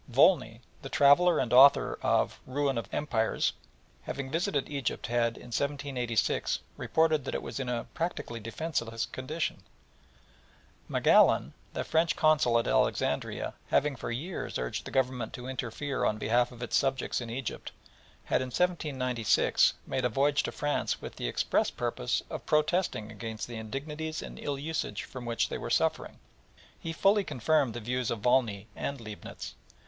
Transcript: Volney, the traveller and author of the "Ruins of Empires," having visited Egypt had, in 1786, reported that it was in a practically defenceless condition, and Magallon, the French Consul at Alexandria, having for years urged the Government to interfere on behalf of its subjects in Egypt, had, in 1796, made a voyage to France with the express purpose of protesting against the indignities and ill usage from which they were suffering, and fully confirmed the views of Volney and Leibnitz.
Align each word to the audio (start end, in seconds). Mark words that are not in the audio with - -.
Volney, 0.07 0.61
the 0.81 0.89
traveller 0.89 1.37
and 1.37 1.53
author 1.53 1.99
of 2.01 2.39
the 2.47 2.53
"Ruins 2.53 2.79
of 2.79 2.89
Empires," 2.91 3.53
having 4.01 4.31
visited 4.31 4.67
Egypt 4.67 5.05
had, 5.05 5.37
in 5.37 5.51
1786, 5.53 6.57
reported 6.75 7.23
that 7.23 7.35
it 7.35 7.43
was 7.43 7.59
in 7.59 7.69
a 7.69 7.83
practically 7.93 8.39
defenceless 8.39 9.05
condition, 9.05 9.57
and 9.61 9.63
Magallon, 10.89 11.53
the 11.73 11.83
French 11.83 12.15
Consul 12.15 12.57
at 12.57 12.65
Alexandria, 12.67 13.53
having 13.67 13.95
for 13.95 14.09
years 14.09 14.57
urged 14.57 14.85
the 14.85 14.89
Government 14.89 15.33
to 15.33 15.45
interfere 15.47 16.03
on 16.03 16.17
behalf 16.17 16.51
of 16.51 16.63
its 16.63 16.75
subjects 16.75 17.21
in 17.21 17.29
Egypt, 17.29 17.71
had, 18.25 18.41
in 18.41 18.47
1796, 18.47 19.75
made 19.85 20.03
a 20.03 20.09
voyage 20.09 20.41
to 20.41 20.51
France 20.51 20.99
with 20.99 21.17
the 21.17 21.27
express 21.27 21.69
purpose 21.69 22.23
of 22.27 22.47
protesting 22.47 23.11
against 23.11 23.47
the 23.47 23.57
indignities 23.57 24.23
and 24.23 24.39
ill 24.39 24.57
usage 24.57 25.03
from 25.03 25.25
which 25.27 25.49
they 25.49 25.59
were 25.59 25.69
suffering, 25.69 26.17
and 26.83 26.95
fully 26.95 27.23
confirmed 27.23 27.75
the 27.75 27.79
views 27.79 28.09
of 28.09 28.17
Volney 28.21 28.65
and 28.75 28.99
Leibnitz. 28.99 29.53